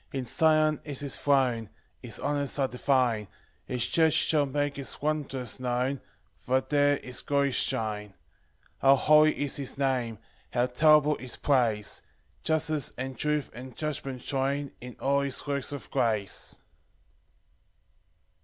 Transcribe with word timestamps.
3 0.09 0.19
In 0.21 0.25
Zion 0.25 0.81
is 0.83 1.01
his 1.01 1.15
throne, 1.15 1.69
His 2.01 2.19
honours 2.19 2.57
are 2.57 2.67
divine; 2.67 3.27
His 3.65 3.85
church 3.85 4.13
shall 4.15 4.47
make 4.47 4.77
his 4.77 4.99
wonders 4.99 5.59
known, 5.59 6.01
For 6.35 6.59
there 6.59 6.95
his 6.97 7.21
glories 7.21 7.53
shine. 7.53 8.15
4 8.79 8.79
How 8.89 8.95
holy 8.95 9.39
is 9.39 9.57
his 9.57 9.77
Name! 9.77 10.17
How 10.53 10.65
terrible 10.65 11.17
his 11.19 11.35
praise! 11.35 12.01
Justice, 12.43 12.91
and 12.97 13.15
truth, 13.15 13.51
and 13.53 13.77
judgment 13.77 14.23
join 14.23 14.71
In 14.81 14.95
all 14.99 15.21
his 15.21 15.45
works 15.45 15.71
of 15.71 15.87
grace. 15.91 16.59